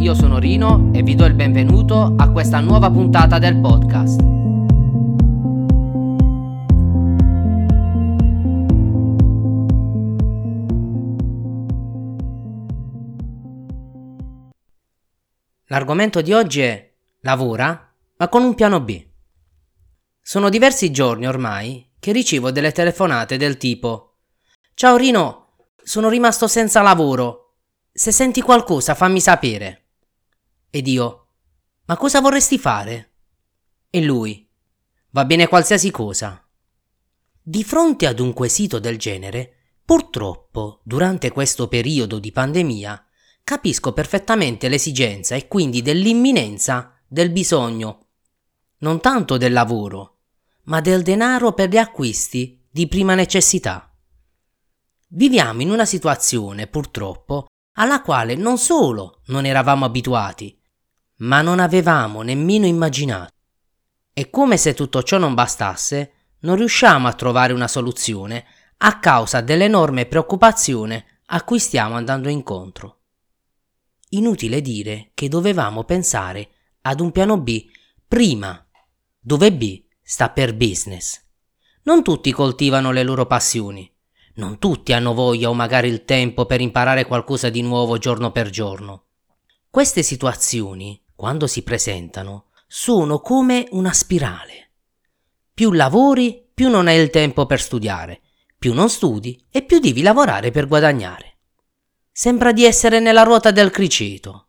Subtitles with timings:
[0.00, 4.18] io sono Rino e vi do il benvenuto a questa nuova puntata del podcast.
[15.66, 19.06] L'argomento di oggi è lavora, ma con un piano B.
[20.22, 24.14] Sono diversi giorni ormai che ricevo delle telefonate del tipo
[24.72, 27.56] Ciao Rino, sono rimasto senza lavoro.
[27.92, 29.89] Se senti qualcosa fammi sapere.
[30.70, 31.26] Ed io
[31.86, 33.12] Ma cosa vorresti fare?
[33.90, 34.48] E lui
[35.12, 36.40] Va bene qualsiasi cosa.
[37.42, 43.04] Di fronte ad un quesito del genere, purtroppo, durante questo periodo di pandemia,
[43.42, 48.06] capisco perfettamente l'esigenza e quindi dell'imminenza del bisogno,
[48.78, 50.18] non tanto del lavoro,
[50.64, 53.92] ma del denaro per gli acquisti di prima necessità.
[55.08, 57.46] Viviamo in una situazione, purtroppo,
[57.78, 60.56] alla quale non solo non eravamo abituati,
[61.20, 63.32] ma non avevamo nemmeno immaginato.
[64.12, 68.44] E come se tutto ciò non bastasse, non riusciamo a trovare una soluzione
[68.78, 72.98] a causa dell'enorme preoccupazione a cui stiamo andando incontro.
[74.10, 76.48] Inutile dire che dovevamo pensare
[76.82, 77.66] ad un piano B
[78.08, 78.66] prima,
[79.20, 81.22] dove B sta per business.
[81.82, 83.90] Non tutti coltivano le loro passioni,
[84.34, 88.50] non tutti hanno voglia o magari il tempo per imparare qualcosa di nuovo giorno per
[88.50, 89.04] giorno.
[89.68, 94.70] Queste situazioni, quando si presentano, sono come una spirale.
[95.52, 98.22] Più lavori, più non hai il tempo per studiare,
[98.58, 101.40] più non studi e più devi lavorare per guadagnare.
[102.10, 104.48] Sembra di essere nella ruota del criceto.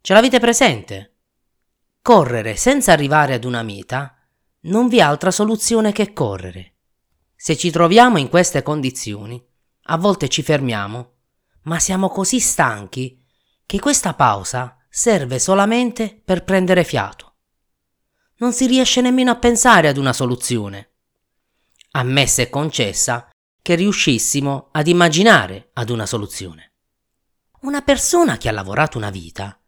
[0.00, 1.16] Ce l'avete presente?
[2.00, 4.16] Correre senza arrivare ad una meta
[4.66, 6.74] non vi è altra soluzione che correre.
[7.34, 9.44] Se ci troviamo in queste condizioni,
[9.86, 11.14] a volte ci fermiamo,
[11.62, 13.20] ma siamo così stanchi
[13.66, 17.34] che questa pausa serve solamente per prendere fiato.
[18.38, 20.92] Non si riesce nemmeno a pensare ad una soluzione.
[21.92, 23.28] Ammessa e concessa
[23.60, 26.72] che riuscissimo ad immaginare ad una soluzione.
[27.62, 29.60] Una persona che ha lavorato una vita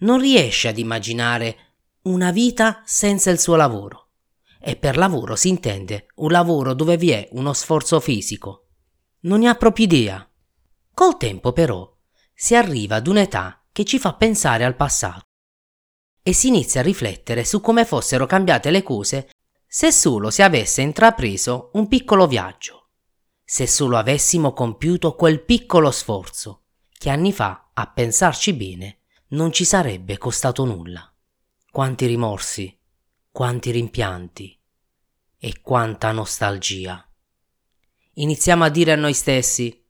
[0.00, 4.10] non riesce ad immaginare una vita senza il suo lavoro.
[4.60, 8.66] E per lavoro si intende un lavoro dove vi è uno sforzo fisico.
[9.20, 10.28] Non ne ha proprio idea.
[10.92, 11.90] Col tempo però
[12.34, 15.26] si arriva ad un'età che ci fa pensare al passato
[16.20, 19.30] e si inizia a riflettere su come fossero cambiate le cose
[19.68, 22.88] se solo si avesse intrapreso un piccolo viaggio,
[23.44, 29.64] se solo avessimo compiuto quel piccolo sforzo che anni fa, a pensarci bene, non ci
[29.64, 31.14] sarebbe costato nulla.
[31.70, 32.76] Quanti rimorsi,
[33.30, 34.60] quanti rimpianti
[35.38, 37.08] e quanta nostalgia.
[38.14, 39.86] Iniziamo a dire a noi stessi,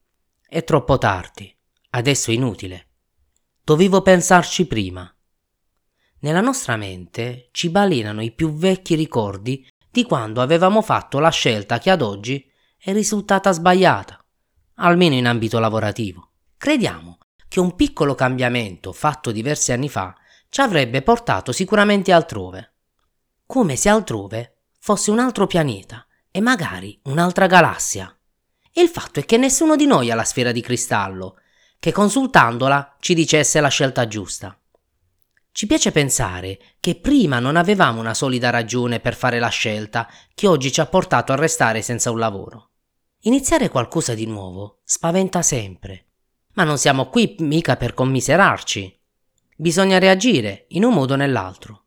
[0.46, 1.56] è troppo tardi,
[1.88, 2.87] adesso è inutile.
[3.68, 5.14] Dovevo pensarci prima.
[6.20, 11.78] Nella nostra mente ci balenano i più vecchi ricordi di quando avevamo fatto la scelta
[11.78, 14.24] che ad oggi è risultata sbagliata,
[14.76, 16.30] almeno in ambito lavorativo.
[16.56, 20.16] Crediamo che un piccolo cambiamento fatto diversi anni fa
[20.48, 22.72] ci avrebbe portato sicuramente altrove.
[23.44, 28.18] Come se altrove fosse un altro pianeta e magari un'altra galassia.
[28.72, 31.36] E il fatto è che nessuno di noi ha la sfera di cristallo,
[31.78, 34.58] che consultandola ci dicesse la scelta giusta.
[35.52, 40.46] Ci piace pensare che prima non avevamo una solida ragione per fare la scelta che
[40.46, 42.70] oggi ci ha portato a restare senza un lavoro.
[43.22, 46.04] Iniziare qualcosa di nuovo spaventa sempre
[46.58, 48.98] ma non siamo qui mica per commiserarci.
[49.56, 51.84] Bisogna reagire in un modo o nell'altro.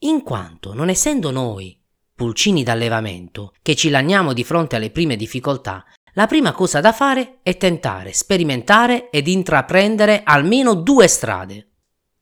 [0.00, 1.80] In quanto, non essendo noi,
[2.12, 5.84] pulcini d'allevamento, che ci lagniamo di fronte alle prime difficoltà,
[6.20, 11.68] la prima cosa da fare è tentare, sperimentare ed intraprendere almeno due strade.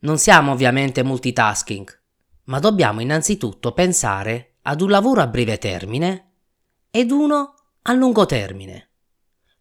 [0.03, 2.03] Non siamo ovviamente multitasking,
[2.45, 6.35] ma dobbiamo innanzitutto pensare ad un lavoro a breve termine
[6.93, 8.91] ed uno a lungo termine.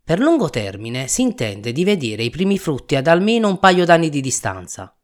[0.03, 4.09] Per lungo termine si intende di vedere i primi frutti ad almeno un paio d'anni
[4.09, 4.95] di distanza.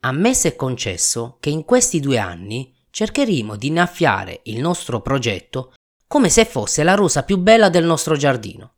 [0.00, 5.72] Ammesso e concesso che in questi due anni cercheremo di innaffiare il nostro progetto
[6.06, 8.74] come se fosse la rosa più bella del nostro giardino.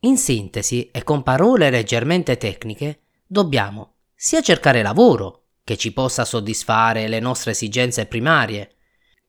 [0.00, 7.06] In sintesi e con parole leggermente tecniche, dobbiamo sia cercare lavoro che ci possa soddisfare
[7.06, 8.76] le nostre esigenze primarie,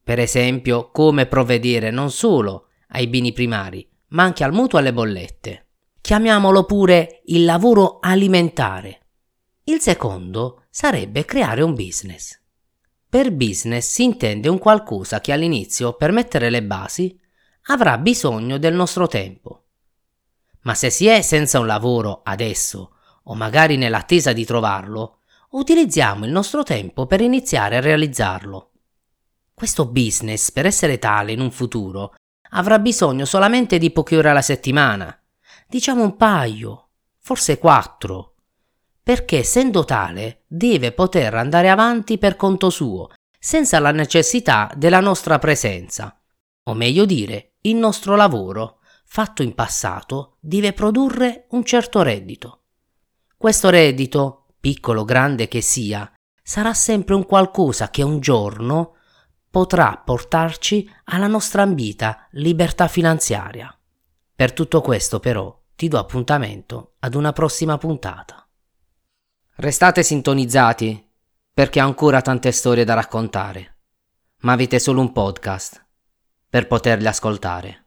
[0.04, 4.94] per esempio come provvedere non solo ai beni primari, ma anche al mutuo e alle
[4.94, 5.66] bollette.
[6.00, 9.08] Chiamiamolo pure il lavoro alimentare.
[9.66, 12.40] Il secondo sarebbe creare un business.
[13.10, 17.20] Per business si intende un qualcosa che all'inizio, per mettere le basi,
[17.68, 19.64] avrà bisogno del nostro tempo.
[20.62, 25.20] Ma se si è senza un lavoro adesso, o magari nell'attesa di trovarlo,
[25.52, 28.72] utilizziamo il nostro tempo per iniziare a realizzarlo.
[29.54, 32.14] Questo business, per essere tale in un futuro,
[32.52, 35.18] avrà bisogno solamente di poche ore alla settimana,
[35.68, 36.90] diciamo un paio,
[37.20, 38.36] forse quattro,
[39.04, 43.10] perché essendo tale deve poter andare avanti per conto suo,
[43.40, 46.18] senza la necessità della nostra presenza,
[46.68, 52.64] o meglio dire, il nostro lavoro, fatto in passato, deve produrre un certo reddito.
[53.38, 56.12] Questo reddito, piccolo o grande che sia,
[56.44, 58.96] sarà sempre un qualcosa che un giorno
[59.50, 63.74] potrà portarci alla nostra ambita libertà finanziaria.
[64.36, 68.46] Per tutto questo però ti do appuntamento ad una prossima puntata.
[69.56, 71.10] Restate sintonizzati
[71.54, 73.78] perché ho ancora tante storie da raccontare,
[74.42, 75.87] ma avete solo un podcast
[76.50, 77.82] per poterle ascoltare.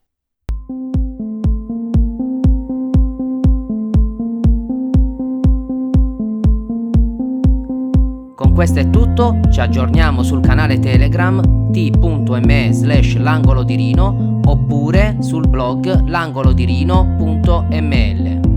[8.35, 15.17] Con questo è tutto, ci aggiorniamo sul canale Telegram t.me slash l'angolo di Rino oppure
[15.21, 18.50] sul blog langolodirino.ml.